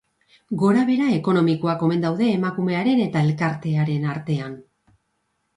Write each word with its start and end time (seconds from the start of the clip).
Gorabehera 0.61 1.09
ekonomikoak 1.17 1.83
omen 1.89 2.01
daude 2.07 2.31
emakumearen 2.37 3.05
eta 3.05 3.23
elkartearen 3.29 4.09
artean. 4.15 4.57